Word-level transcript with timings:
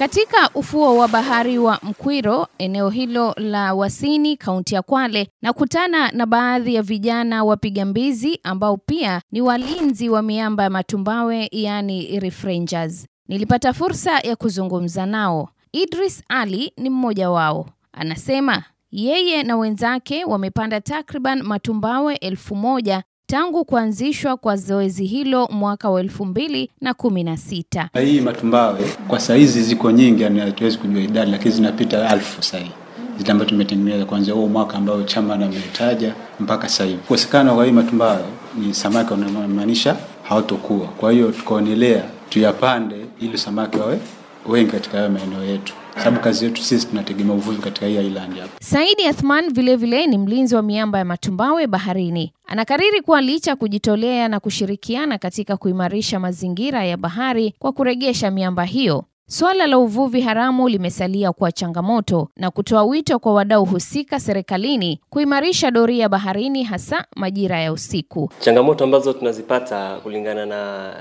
Katika 0.00 0.50
ufuo 0.54 0.96
wa 0.96 1.08
bahari 1.08 1.58
wa 1.58 1.78
Mkwiro, 1.82 2.46
eneo 2.58 2.90
hilo 2.90 3.34
la 3.36 3.74
Wasini, 3.74 4.36
kaunti 4.36 4.74
ya 4.74 4.82
Kwale, 4.82 5.28
na 5.42 5.52
kutana 5.52 6.10
na 6.10 6.26
baadhi 6.26 6.74
ya 6.74 6.82
vijana 6.82 7.44
wapiga 7.44 7.84
mbizi 7.84 8.40
ambao 8.44 8.76
pia 8.76 9.22
ni 9.32 9.40
walinzi 9.40 10.08
wa 10.08 10.22
miamba 10.22 10.62
ya 10.62 10.70
matumbawe, 10.70 11.48
yaani 11.52 12.20
reef 12.20 12.44
rangers. 12.44 13.06
Nilipata 13.28 13.72
fursa 13.72 14.18
ya 14.20 14.36
kuzungumza 14.36 15.06
nao. 15.06 15.48
Idris 15.72 16.22
Ali 16.28 16.72
ni 16.76 16.90
mmoja 16.90 17.30
wao. 17.30 17.68
Anasema 17.92 18.64
yeye 18.90 19.42
na 19.42 19.56
wenzake 19.56 20.24
wamepanda 20.24 20.80
takriban 20.80 21.42
matumbawe 21.42 22.14
elfu 22.16 22.56
moja 22.56 23.02
tangu 23.30 23.64
kuanzishwa 23.64 24.36
kwa 24.36 24.56
zoezi 24.56 25.04
hilo 25.06 25.48
mwaka 25.52 25.90
wa 25.90 26.00
elfu 26.00 26.24
mbili 26.26 26.70
na 26.80 26.94
kumi 26.94 27.24
na 27.24 27.36
sita. 27.36 27.88
Hii 28.04 28.20
matumbawe 28.20 28.80
kwa 29.08 29.20
saizi 29.20 29.62
ziko 29.62 29.90
nyingi, 29.90 30.22
yani 30.22 30.40
hatuwezi 30.40 30.78
kujua 30.78 31.02
idadi, 31.02 31.30
lakini 31.30 31.54
zinapita 31.54 32.10
alfu 32.10 32.42
sahii 32.42 32.70
zile 33.18 33.30
ambayo 33.32 33.50
tumetengeneza 33.50 34.04
kuanzia 34.04 34.34
huo 34.34 34.48
mwaka 34.48 34.76
ambao 34.76 35.02
chama 35.02 35.34
ametaja 35.34 36.14
mpaka 36.40 36.68
sasa 36.68 36.84
hivi. 36.84 36.96
Kukosekana 36.98 37.54
kwa 37.54 37.64
hii 37.64 37.72
matumbawe 37.72 38.24
ni 38.58 38.74
samaki 38.74 39.12
wanamaanisha 39.12 39.96
hawatokuwa, 40.22 40.86
kwa 40.88 41.12
hiyo 41.12 41.30
tukaonelea 41.32 42.02
tuyapande 42.28 42.96
ili 43.20 43.38
samaki 43.38 43.78
wawe 43.78 43.98
wengi 44.46 44.70
katika 44.70 44.96
haya 44.96 45.08
maeneo 45.08 45.44
yetu, 45.44 45.72
sababu 45.98 46.20
kazi 46.20 46.44
yetu 46.44 46.62
sisi 46.62 46.86
tunategemea 46.86 47.34
uvuvi 47.36 47.62
katika 47.62 47.86
hii 47.86 48.06
island 48.06 48.38
hapa. 48.38 48.52
Saidi 48.60 49.06
Athman 49.06 49.52
vilevile 49.52 50.06
ni 50.06 50.18
mlinzi 50.18 50.54
wa 50.56 50.62
miamba 50.62 50.98
ya 50.98 51.04
matumbawe 51.04 51.66
baharini. 51.66 52.32
Anakariri 52.46 53.00
kuwa 53.00 53.20
licha 53.20 53.50
ya 53.50 53.56
kujitolea 53.56 54.28
na 54.28 54.40
kushirikiana 54.40 55.18
katika 55.18 55.56
kuimarisha 55.56 56.20
mazingira 56.20 56.84
ya 56.84 56.96
bahari 56.96 57.54
kwa 57.58 57.72
kuregesha 57.72 58.30
miamba 58.30 58.64
hiyo, 58.64 59.04
suala 59.28 59.66
la 59.66 59.78
uvuvi 59.78 60.20
haramu 60.20 60.68
limesalia 60.68 61.32
kuwa 61.32 61.52
changamoto 61.52 62.28
na 62.36 62.50
kutoa 62.50 62.84
wito 62.84 63.18
kwa 63.18 63.34
wadau 63.34 63.64
husika 63.64 64.20
serikalini 64.20 65.00
kuimarisha 65.10 65.70
doria 65.70 66.08
baharini 66.08 66.62
hasa 66.64 67.04
majira 67.16 67.60
ya 67.60 67.72
usiku. 67.72 68.30
Changamoto 68.40 68.84
ambazo 68.84 69.12
tunazipata 69.12 69.96
kulingana 70.02 70.46
na 70.46 70.92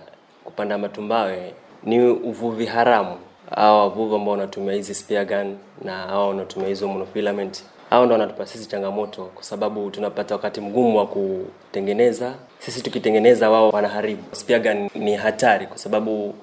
kupanda 0.44 0.78
matumbawe 0.78 1.54
ni 1.84 2.00
uvuvi 2.08 2.66
haramu. 2.66 3.16
Hawa 3.56 3.80
wavuvi 3.84 4.16
ambao 4.16 4.32
wanatumia 4.32 4.74
hizi 4.74 4.94
spear 4.96 5.26
gun 5.26 5.58
na 5.84 5.98
hawa 5.98 6.28
wanatumia 6.28 6.68
hizo 6.68 6.88
monofilament, 6.88 7.64
hao 7.90 8.06
ndo 8.06 8.14
wanatupa 8.14 8.46
sisi 8.46 8.66
changamoto, 8.70 9.24
kwa 9.26 9.44
sababu 9.44 9.90
tunapata 9.92 10.36
wakati 10.36 10.62
mgumu 10.62 10.98
wa 10.98 11.08
kutengeneza. 11.08 12.34
Sisi 12.60 12.82
tukitengeneza, 12.82 13.50
wao 13.50 13.70
wanaharibu. 13.70 14.24
Spear 14.36 14.62
gun 14.62 14.90
ni 14.96 15.16
hatari, 15.16 15.68
kwa 15.68 15.78
sababu 15.78 16.34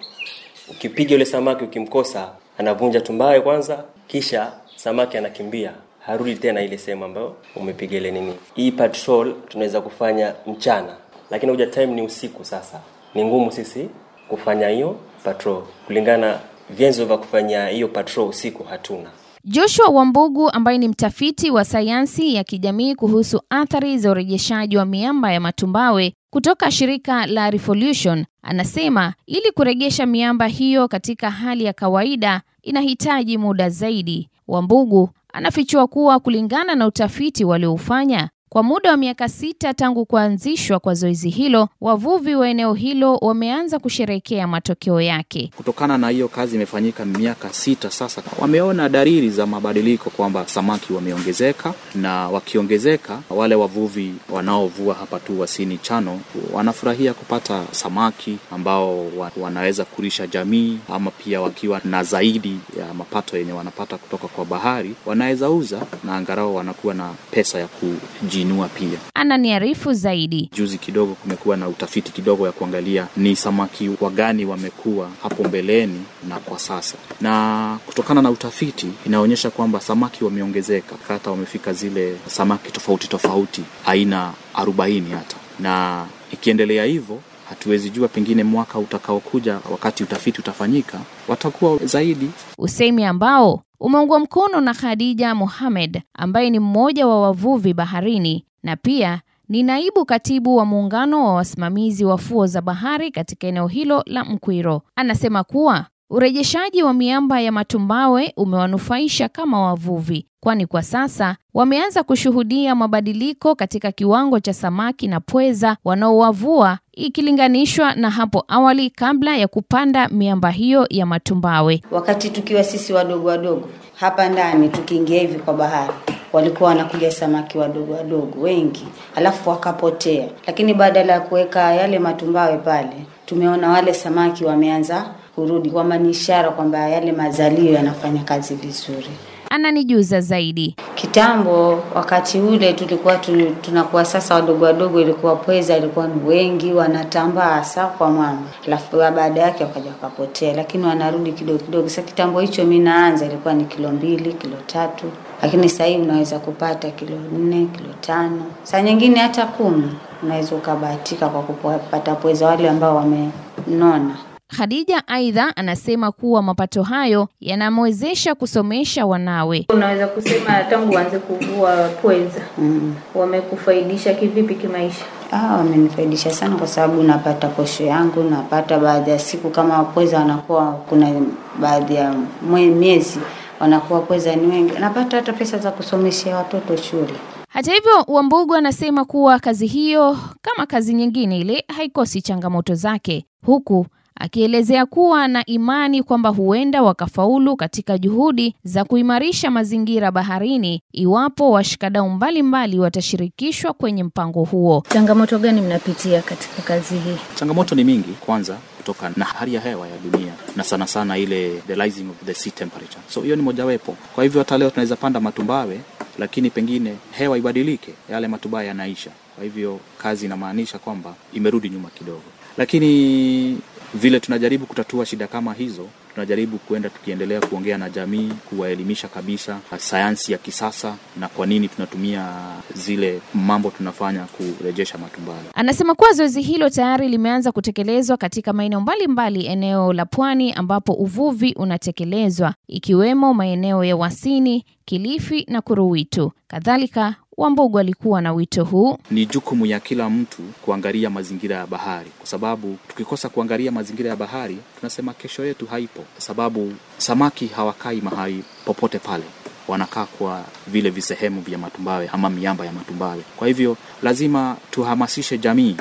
ukipiga 0.71 1.13
yule 1.13 1.25
samaki 1.25 1.65
ukimkosa, 1.65 2.29
anavunja 2.59 3.01
tumbawe 3.01 3.41
kwanza, 3.41 3.85
kisha 4.07 4.53
samaki 4.77 5.19
anakimbia 5.19 5.73
harudi 6.01 6.35
tena 6.37 6.63
ile 6.63 6.79
sehemu 6.79 7.05
ambayo 7.05 7.37
umepiga 7.57 7.97
ile 7.97 8.11
nini. 8.11 8.35
Hii 8.55 8.71
patrol 8.73 9.35
tunaweza 9.49 9.81
kufanya 9.81 10.35
mchana, 10.47 10.97
lakini 11.31 11.53
huja 11.53 11.67
time 11.67 11.87
ni 11.87 12.03
usiku. 12.03 12.45
Sasa 12.45 12.81
ni 13.15 13.25
ngumu 13.25 13.53
sisi 13.53 13.89
kufanya 14.29 14.69
hiyo 14.69 14.97
patrol 15.25 15.63
kulingana 15.87 16.39
vyanzo 16.71 17.05
vya 17.07 17.17
kufanya 17.19 17.67
hiyo 17.67 17.89
patrol 17.89 18.29
usiku 18.29 18.65
hatuna. 18.65 19.11
Joshua 19.45 19.89
Wambugu 19.89 20.51
ambaye 20.51 20.79
ni 20.79 20.89
mtafiti 20.89 21.51
wa 21.51 21.65
sayansi 21.65 22.35
ya 22.35 22.45
kijamii 22.45 22.95
kuhusu 22.95 23.43
athari 23.51 23.99
za 23.99 24.11
urejeshaji 24.11 24.77
wa 24.77 24.85
miamba 24.85 25.33
ya 25.33 25.41
matumbawe 25.41 26.13
kutoka 26.31 26.71
shirika 26.71 27.27
la 27.27 27.51
Revolution 27.51 28.25
anasema 28.43 29.15
ili 29.27 29.51
kurejesha 29.53 30.07
miamba 30.07 30.47
hiyo 30.47 30.89
katika 30.89 31.31
hali 31.31 31.65
ya 31.65 31.73
kawaida 31.73 32.43
inahitaji 32.63 33.39
muda 33.39 33.71
zaidi. 33.71 34.29
Wambugu 34.49 35.11
anafichua 35.33 35.87
kuwa 35.87 36.21
kulingana 36.21 36.75
na 36.75 36.87
utafiti 36.87 37.45
walioufanya 37.45 38.29
kwa 38.49 38.63
muda 38.63 38.91
wa 38.91 38.97
miaka 38.97 39.29
sita 39.29 39.75
tangu 39.75 40.05
kuanzishwa 40.07 40.81
kwa 40.81 40.95
zoezi 40.95 41.31
hilo, 41.31 41.69
wavuvi 41.81 42.35
wa 42.35 42.49
eneo 42.49 42.75
hilo 42.75 43.17
wameanza 43.17 43.79
kusherehekea 43.79 44.47
matokeo 44.47 45.01
yake. 45.01 45.51
Kutokana 45.57 45.99
na 45.99 46.09
hiyo 46.09 46.29
kazi 46.29 46.57
imefanyika 46.57 47.05
miaka 47.05 47.53
sita 47.53 47.91
sasa, 47.91 48.23
wameona 48.41 48.89
dalili 48.89 49.31
za 49.31 49.47
mabadiliko 49.47 50.11
kwamba 50.11 50.49
samaki 50.49 50.93
wameongezeka, 50.93 51.75
na 51.95 52.29
wakiongezeka, 52.29 53.19
wale 53.31 53.55
wavuvi 53.55 54.15
wanaovua 54.31 54.95
hapa 54.95 55.21
tu 55.21 55.41
Wasini 55.41 55.79
Chano 55.79 56.21
wanafurahia 56.53 57.15
kupata 57.15 57.65
samaki 57.71 58.39
ambao 58.53 59.07
wanaweza 59.41 59.85
kulisha 59.85 60.27
jamii, 60.27 60.79
ama 60.93 61.11
pia 61.11 61.41
wakiwa 61.41 61.81
na 61.85 62.05
zaidi 62.05 62.57
ya 62.79 62.95
mapato 62.95 63.37
yenye 63.39 63.53
wanapata 63.53 63.99
kutoka 63.99 64.29
kwa 64.29 64.45
bahari, 64.45 64.95
wanaweza 65.07 65.51
uza 65.51 65.81
na 66.05 66.17
angalau 66.17 66.57
wanakuwa 66.57 66.95
na 66.95 67.11
pesa 67.31 67.59
ya 67.59 67.67
kuji 67.67 68.36
inua 68.41 68.69
pia. 68.69 68.99
Ananiarifu 69.15 69.93
zaidi. 69.93 70.51
Juzi 70.57 70.79
kidogo 70.79 71.15
kumekuwa 71.15 71.57
na 71.57 71.69
utafiti 71.69 72.13
kidogo 72.13 72.47
ya 72.47 72.53
kuangalia 72.53 73.07
ni 73.17 73.37
samaki 73.37 73.91
wagani 74.01 74.45
wamekuwa 74.45 75.11
hapo 75.23 75.45
mbeleni 75.45 76.03
na 76.29 76.39
kwa 76.39 76.59
sasa, 76.59 76.95
na 77.21 77.79
kutokana 77.87 78.23
na 78.23 78.31
utafiti 78.31 78.87
inaonyesha 79.07 79.51
kwamba 79.51 79.81
samaki 79.81 80.25
wameongezeka, 80.25 80.97
hata 81.09 81.31
wamefika 81.31 81.73
zile 81.73 82.17
samaki 82.27 82.71
tofauti 82.73 83.09
tofauti 83.09 83.63
aina 83.87 84.33
arobaini 84.55 85.11
hata, 85.11 85.37
na 85.61 86.05
ikiendelea 86.33 86.85
hivyo 86.85 87.21
hatuwezi 87.49 87.91
jua, 87.91 88.09
pengine 88.09 88.45
mwaka 88.45 88.79
utakaokuja, 88.79 89.59
wakati 89.71 90.03
utafiti 90.03 90.41
utafanyika, 90.41 90.99
watakuwa 91.29 91.79
zaidi. 91.85 92.31
Usemi 92.59 93.05
ambao 93.05 93.63
umeungwa 93.81 94.19
mkono 94.21 94.61
na 94.61 94.75
Khadija 94.75 95.35
Mohamed 95.35 96.03
ambaye 96.15 96.51
ni 96.51 96.59
mmoja 96.61 97.07
wa 97.07 97.21
wavuvi 97.23 97.75
baharini 97.75 98.47
na 98.63 98.77
pia 98.77 99.21
ni 99.49 99.63
naibu 99.63 100.05
katibu 100.05 100.57
wa 100.57 100.65
muungano 100.65 101.25
wa 101.25 101.35
wasimamizi 101.35 102.05
wa 102.05 102.19
fuo 102.19 102.47
za 102.47 102.61
bahari 102.63 103.11
katika 103.11 103.47
eneo 103.47 103.67
hilo 103.67 104.03
la 104.07 104.25
Mkwiro. 104.25 104.83
Anasema 104.97 105.45
kuwa 105.45 105.87
urejeshaji 106.11 106.83
wa 106.83 106.93
miamba 106.95 107.41
ya 107.41 107.53
matumbawe 107.53 108.33
umewanufaisha 108.37 109.29
kama 109.29 109.63
wavuvi, 109.63 110.27
kwani 110.41 110.67
kwa 110.67 110.83
sasa 110.83 111.37
wameanza 111.55 112.03
kushuhudia 112.03 112.75
mabadiliko 112.75 113.55
katika 113.55 113.93
kiwango 113.93 114.41
cha 114.41 114.55
samaki 114.55 115.09
na 115.09 115.21
pweza 115.21 115.77
wanaowavua 115.85 116.79
ikilinganishwa 116.93 117.95
na 117.95 118.11
hapo 118.11 118.45
awali 118.49 118.91
kabla 118.91 119.37
ya 119.37 119.49
kupanda 119.49 120.09
miamba 120.09 120.51
hiyo 120.51 120.87
ya 120.91 121.07
matumbawe. 121.07 121.83
Wakati 121.91 122.31
tukiwa 122.31 122.65
sisi 122.65 122.93
wadogo 122.93 123.29
wadogo 123.29 123.69
hapa 123.95 124.29
ndani, 124.29 124.69
tukiingia 124.69 125.21
hivi 125.21 125.39
kwa 125.39 125.55
bahari, 125.55 125.93
walikuwa 126.33 126.69
wanakuja 126.69 127.11
samaki 127.11 127.59
wadogo 127.59 127.93
wadogo 127.93 128.41
wengi, 128.41 128.87
alafu 129.15 129.51
wakapotea. 129.51 130.29
Lakini 130.47 130.75
badala 130.75 131.13
ya 131.13 131.21
kuweka 131.21 131.73
yale 131.75 131.99
matumbawe 131.99 132.57
pale, 132.59 133.07
tumeona 133.27 133.69
wale 133.71 133.95
samaki 133.95 134.45
wameanza 134.45 135.15
kurudi, 135.37 135.71
kwamba 135.71 135.99
ni 135.99 136.11
ishara 136.11 136.51
kwamba 136.51 136.79
yale 136.89 137.13
mazalio 137.13 137.73
yanafanya 137.73 138.23
kazi 138.25 138.55
vizuri. 138.55 139.09
Ananijuza 139.51 140.21
zaidi. 140.21 140.77
Kitambo 140.95 141.83
wakati 141.95 142.41
ule 142.41 142.73
tulikuwa 142.73 143.17
tu, 143.17 143.51
tunakuwa 143.61 144.05
sasa 144.05 144.35
wadogo 144.35 144.65
wadogo, 144.65 145.01
ilikuwa 145.01 145.37
pweza 145.37 145.77
ilikuwa 145.77 146.07
ni 146.09 146.25
wengi 146.29 146.73
wanatambaa 146.73 147.55
hasa 147.55 147.87
kwa 147.87 148.11
mama, 148.11 148.43
alafu 148.67 148.97
baada 148.97 149.41
yake 149.41 149.65
wakaja 149.65 149.91
wakapotea, 149.91 150.55
lakini 150.57 150.85
wanarudi 150.87 151.33
kidogo 151.33 151.59
kidogo. 151.59 151.89
Sasa 151.89 152.03
kitambo 152.03 152.41
hicho 152.41 152.65
mi 152.65 152.79
naanza 152.79 153.27
ilikuwa 153.27 153.55
ni 153.55 153.65
kilo 153.65 153.89
mbili 153.93 154.33
kilo 154.33 154.57
tatu, 154.67 155.05
lakini 155.43 155.69
sasa 155.69 155.85
hivi 155.85 156.03
unaweza 156.03 156.39
kupata 156.39 156.91
kilo 156.91 157.17
nne 157.39 157.67
kilo 157.77 157.95
tano, 158.01 158.43
saa 158.63 158.83
nyingine 158.83 159.21
hata 159.21 159.47
kumi. 159.47 159.91
Unaweza 160.23 160.57
ukabahatika 160.57 161.29
kwa 161.29 161.43
kupata 161.43 162.15
pweza 162.15 162.47
wale 162.47 162.69
ambao 162.69 162.97
wamenona. 162.97 164.17
Khadija 164.57 165.09
aidha 165.09 165.57
anasema 165.57 166.13
kuwa 166.13 166.43
mapato 166.43 166.83
hayo 166.83 167.29
yanamwezesha 167.41 168.35
kusomesha 168.35 169.07
wanawe. 169.07 169.67
Unaweza 169.69 170.07
kusema 170.07 170.65
tangu 170.65 170.93
uanze 170.93 171.19
kuvua 171.19 171.89
pweza 172.03 172.41
Mm. 172.59 172.95
wamekufaidisha 173.15 174.15
kivipi 174.15 174.55
kimaisha? 174.55 175.05
Ah, 175.33 175.57
wamenifaidisha 175.57 176.31
sana 176.31 176.57
kwa 176.57 176.67
sababu 176.67 177.03
napata 177.03 177.49
posho 177.49 177.85
yangu, 177.85 178.23
napata 178.23 178.79
baadhi 178.79 179.11
ya 179.11 179.19
siku 179.19 179.51
kama 179.51 179.85
pweza 179.85 180.19
wanakuwa, 180.19 180.73
kuna 180.73 181.13
baadhi 181.61 181.95
ya 181.95 182.15
mwe- 182.51 182.75
miezi 182.75 183.19
wanakuwa 183.61 184.01
pweza 184.01 184.37
ni 184.37 184.47
wengi, 184.47 184.73
napata 184.79 185.17
hata 185.17 185.33
pesa 185.33 185.59
za 185.59 185.71
kusomeshea 185.71 186.37
watoto 186.37 186.77
shule. 186.77 187.15
Hata 187.49 187.73
hivyo, 187.73 188.05
Wambugu 188.09 188.55
anasema 188.55 189.05
kuwa 189.05 189.39
kazi 189.39 189.67
hiyo 189.67 190.19
kama 190.43 190.67
kazi 190.67 190.95
nyingine 190.95 191.39
ile 191.41 191.65
haikosi 191.77 192.23
changamoto 192.23 192.75
zake, 192.75 193.27
huku 193.47 193.87
akielezea 194.21 194.87
kuwa 194.87 195.29
na 195.29 195.47
imani 195.47 196.03
kwamba 196.03 196.29
huenda 196.31 196.83
wakafaulu 196.83 197.57
katika 197.57 197.99
juhudi 197.99 198.55
za 198.65 198.85
kuimarisha 198.85 199.51
mazingira 199.51 200.11
baharini 200.11 200.83
iwapo 200.93 201.51
washikadau 201.51 202.11
mbalimbali 202.11 202.79
watashirikishwa 202.79 203.73
kwenye 203.73 204.05
mpango 204.05 204.45
huo. 204.45 204.83
Changamoto 204.89 205.39
gani 205.39 205.61
mnapitia 205.61 206.23
katika 206.23 206.63
kazi 206.63 206.95
hii? 206.95 207.17
Changamoto 207.35 207.75
ni 207.75 207.85
mingi. 207.85 208.13
Kwanza 208.27 208.57
kutoka 208.77 209.11
na 209.17 209.25
hali 209.25 209.55
ya 209.55 209.61
hewa 209.61 209.89
ya 209.89 209.97
dunia 209.99 210.33
na 210.57 210.65
sana 210.65 210.87
sana 210.87 211.19
ile 211.19 211.63
the 211.67 211.75
rising 211.75 212.07
of 212.11 212.25
the 212.27 212.35
sea 212.35 212.53
temperature. 212.53 213.01
So 213.09 213.21
hiyo 213.21 213.37
ni 213.37 213.43
mojawapo. 213.43 213.97
Kwa 214.15 214.25
hivyo 214.25 214.41
hata 214.41 214.59
leo 214.59 214.71
tunaweza 214.71 214.97
panda 214.97 215.21
matumbawe, 215.21 215.81
lakini 216.19 216.51
pengine 216.51 216.97
hewa 217.11 217.39
ibadilike, 217.39 217.93
yale 218.11 218.29
matumbawe 218.29 218.67
yanaisha. 218.67 219.11
Kwa 219.35 219.45
hivyo 219.45 219.81
kazi 219.99 220.27
inamaanisha 220.27 220.79
kwamba 220.79 221.15
imerudi 221.33 221.69
nyuma 221.69 221.89
kidogo, 221.99 222.23
lakini 222.59 223.59
vile 223.95 224.21
tunajaribu 224.21 224.67
kutatua 224.67 225.07
shida 225.07 225.27
kama 225.27 225.55
hizo, 225.55 225.87
tunajaribu 226.15 226.59
kuenda 226.59 226.89
tukiendelea 226.91 227.41
kuongea 227.41 227.79
na 227.79 227.91
jamii, 227.91 228.33
kuwaelimisha 228.49 229.09
kabisa 229.09 229.59
sayansi 229.79 230.33
ya 230.33 230.39
kisasa 230.39 230.97
na 231.21 231.29
kwa 231.29 231.47
nini 231.47 231.69
tunatumia 231.69 232.27
zile 232.75 233.21
mambo 233.35 233.71
tunafanya 233.71 234.25
kurejesha 234.25 234.99
matumbawe. 234.99 235.39
Anasema 235.55 235.95
kuwa 235.95 236.13
zoezi 236.13 236.43
hilo 236.43 236.71
tayari 236.71 237.09
limeanza 237.09 237.53
kutekelezwa 237.53 238.17
katika 238.17 238.53
maeneo 238.53 238.81
mbalimbali 238.81 239.47
eneo 239.47 239.93
la 239.93 240.05
pwani 240.07 240.53
ambapo 240.53 240.93
uvuvi 240.93 241.53
unatekelezwa 241.57 242.55
ikiwemo 242.69 243.35
maeneo 243.35 243.85
ya 243.85 243.97
Wasini, 243.97 244.65
Kilifi 244.85 245.47
na 245.49 245.61
Kuruwitu. 245.61 246.33
Kadhalika 246.49 247.15
Wambugu 247.37 247.79
alikuwa 247.79 248.21
na 248.23 248.33
wito 248.33 248.65
huu. 248.65 248.99
Ni 249.11 249.27
jukumu 249.27 249.67
ya 249.67 249.81
kila 249.81 250.11
mtu 250.11 250.43
kuangalia 250.63 251.11
mazingira 251.11 251.57
ya 251.57 251.67
bahari, 251.67 252.11
kwa 252.19 252.27
sababu 252.27 252.77
tukikosa 252.89 253.29
kuangalia 253.29 253.73
mazingira 253.73 254.11
ya 254.11 254.17
bahari, 254.17 254.59
tunasema 254.79 255.15
kesho 255.15 255.45
yetu 255.45 255.67
haipo, 255.67 256.05
sababu 256.19 256.73
samaki 256.99 257.47
hawakai 257.47 258.01
mahali 258.01 258.45
popote 258.65 258.99
pale, 258.99 259.25
wanakaa 259.69 260.05
kwa 260.07 260.45
vile 260.67 260.91
visehemu 260.91 261.41
vya 261.41 261.59
matumbawe 261.59 262.09
ama 262.13 262.31
miamba 262.31 262.65
ya 262.67 262.73
matumbawe. 262.73 263.23
Kwa 263.37 263.47
hivyo 263.49 263.77
lazima 264.03 264.57
tuhamasishe 264.71 265.39
jamii 265.39 265.77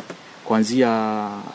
kuanzia 0.45 0.89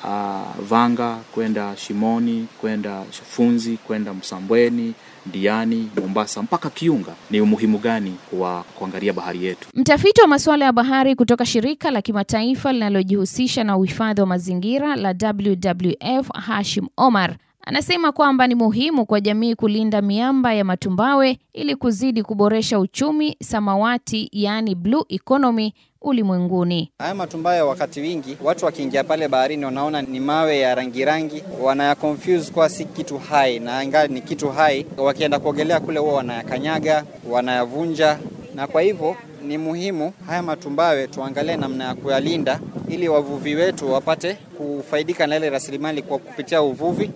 uh, 0.04 0.64
Vanga 0.68 1.16
kwenda 1.34 1.76
Shimoni 1.76 2.46
kwenda 2.60 3.02
Funzi 3.30 3.76
kwenda 3.76 4.14
Msambweni 4.14 4.94
Diani, 5.26 5.88
Mombasa 6.00 6.42
mpaka 6.42 6.70
Kiunga. 6.70 7.14
Ni 7.30 7.40
umuhimu 7.40 7.78
gani 7.78 8.14
wa 8.32 8.62
kuangalia 8.78 9.12
bahari 9.12 9.44
yetu? 9.44 9.68
Mtafiti 9.74 10.20
wa 10.20 10.26
masuala 10.28 10.64
ya 10.64 10.72
bahari 10.72 11.14
kutoka 11.14 11.46
shirika 11.46 11.90
la 11.90 12.02
kimataifa 12.02 12.72
linalojihusisha 12.72 13.64
na 13.64 13.76
uhifadhi 13.76 14.20
wa 14.20 14.26
mazingira 14.26 14.96
la 14.96 15.14
WWF 15.22 16.28
Hashim 16.34 16.86
Omar 16.96 17.36
anasema 17.64 18.12
kwamba 18.12 18.46
ni 18.46 18.54
muhimu 18.54 19.06
kwa 19.06 19.20
jamii 19.20 19.54
kulinda 19.54 20.02
miamba 20.02 20.54
ya 20.54 20.64
matumbawe 20.64 21.38
ili 21.52 21.76
kuzidi 21.76 22.22
kuboresha 22.22 22.78
uchumi 22.78 23.36
samawati, 23.42 24.28
yaani 24.32 24.74
blue 24.74 25.04
economy 25.08 25.74
ulimwenguni. 26.02 26.90
Haya 26.98 27.14
matumbawe 27.14 27.60
wakati 27.60 28.00
wingi 28.00 28.36
watu 28.44 28.64
wakiingia 28.64 29.04
pale 29.04 29.28
baharini 29.28 29.64
wanaona 29.64 30.02
ni 30.02 30.20
mawe 30.20 30.58
ya 30.58 30.74
rangi 30.74 31.04
rangi, 31.04 31.44
wanaya 31.62 31.94
confuse 31.94 32.52
kwa 32.52 32.68
si 32.68 32.84
kitu 32.84 33.18
hai, 33.18 33.58
na 33.58 33.84
ingawa 33.84 34.06
ni 34.06 34.20
kitu 34.20 34.48
hai, 34.50 34.86
wakienda 34.96 35.38
kuogelea 35.38 35.80
kule 35.80 36.00
huwa 36.00 36.14
wanayakanyaga, 36.14 37.04
wanayavunja, 37.30 38.18
na 38.54 38.66
kwa 38.66 38.82
hivyo 38.82 39.16
ni 39.46 39.58
muhimu 39.58 40.12
haya 40.26 40.42
matumbawe 40.42 41.06
tuangalie 41.08 41.56
namna 41.56 41.84
ya 41.84 41.94
kuyalinda 41.94 42.60
ili 42.88 43.08
wavuvi 43.08 43.54
wetu 43.54 43.92
wapate 43.92 44.34
kufaidika 44.34 45.26
na 45.26 45.36
ile 45.36 45.50
rasilimali 45.50 46.02
kwa 46.02 46.18
kupitia 46.18 46.62
uvuvi, 46.62 47.10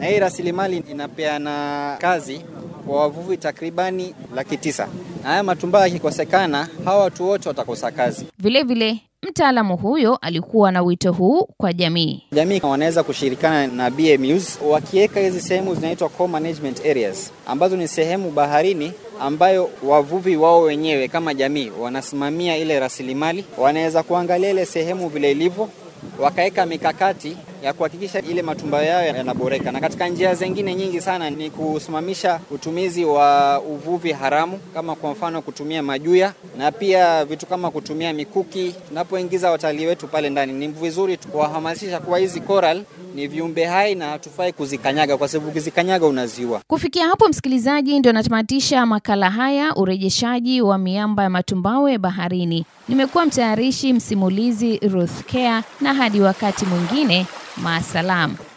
na 0.00 0.06
hii 0.06 0.18
rasilimali 0.18 0.76
inapeana 0.90 1.96
kazi 2.00 2.40
kwa 2.90 3.00
wavuvi 3.00 3.36
takribani 3.36 4.14
laki 4.34 4.56
tisa 4.56 4.88
na 5.22 5.28
haya 5.28 5.42
matumbawe 5.42 5.84
yakikosekana, 5.84 6.68
hawa 6.84 7.02
watu 7.02 7.28
wote 7.28 7.48
watakosa 7.48 7.90
kazi. 7.90 8.26
Vilevile, 8.38 9.00
mtaalamu 9.22 9.76
huyo 9.76 10.16
alikuwa 10.16 10.72
na 10.72 10.82
wito 10.82 11.12
huu 11.12 11.44
kwa 11.56 11.72
jamii. 11.72 12.22
Jamii 12.32 12.60
wanaweza 12.62 13.02
kushirikana 13.02 13.66
na 13.66 13.90
BMUs 13.90 14.58
wakiweka 14.70 15.20
hizi 15.20 15.40
sehemu 15.40 15.74
zinaitwa 15.74 16.08
co-management 16.08 16.86
areas, 16.86 17.32
ambazo 17.46 17.76
ni 17.76 17.88
sehemu 17.88 18.30
baharini 18.30 18.92
ambayo 19.20 19.70
wavuvi 19.82 20.36
wao 20.36 20.62
wenyewe 20.62 21.08
kama 21.08 21.34
jamii 21.34 21.70
wanasimamia 21.80 22.56
ile 22.56 22.80
rasilimali, 22.80 23.44
wanaweza 23.58 24.02
kuangalia 24.02 24.50
ile 24.50 24.66
sehemu 24.66 25.08
vile 25.08 25.30
ilivyo 25.30 25.68
wakaweka 26.20 26.66
mikakati 26.66 27.36
ya 27.62 27.72
kuhakikisha 27.72 28.20
ile 28.22 28.42
matumba 28.42 28.82
yao 28.82 29.02
yanaboreka, 29.02 29.72
na 29.72 29.80
katika 29.80 30.08
njia 30.08 30.34
zingine 30.34 30.74
nyingi 30.74 31.00
sana 31.00 31.30
ni 31.30 31.50
kusimamisha 31.50 32.40
utumizi 32.50 33.04
wa 33.04 33.60
uvuvi 33.60 34.12
haramu, 34.12 34.58
kama 34.74 34.94
kwa 34.94 35.10
mfano 35.10 35.42
kutumia 35.42 35.82
majuya 35.82 36.32
na 36.58 36.72
pia 36.72 37.24
vitu 37.24 37.46
kama 37.46 37.70
kutumia 37.70 38.12
mikuki. 38.12 38.74
Tunapoingiza 38.88 39.50
watalii 39.50 39.86
wetu 39.86 40.06
pale 40.08 40.30
ndani, 40.30 40.52
ni 40.52 40.68
vizuri 40.68 41.16
kuwahamasisha 41.16 42.00
kuwa 42.00 42.18
hizi 42.18 42.40
coral 42.40 42.82
ni 43.14 43.26
viumbe 43.26 43.64
hai 43.64 43.94
na 43.94 44.08
hatufai 44.08 44.52
kuzikanyaga, 44.52 45.16
kwa 45.16 45.28
sababu 45.28 45.50
ukizikanyaga 45.50 46.06
unaziua. 46.06 46.60
Kufikia 46.66 47.08
hapo, 47.08 47.28
msikilizaji, 47.28 47.98
ndio 47.98 48.12
natamatisha 48.12 48.86
makala 48.86 49.30
haya, 49.30 49.74
urejeshaji 49.76 50.60
wa 50.62 50.78
miamba 50.78 51.22
ya 51.22 51.30
matumbawe 51.30 51.98
baharini. 51.98 52.66
Nimekuwa 52.88 53.26
mtayarishi 53.26 53.92
msimulizi 53.92 54.76
Ruth 54.78 55.22
Care, 55.32 55.62
na 55.80 55.94
hadi 55.94 56.20
wakati 56.20 56.66
mwingine, 56.66 57.26
maasalam. 57.56 58.49